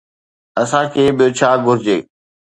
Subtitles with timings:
[0.61, 1.97] اسان کي ٻيو ڇا گهرجي؟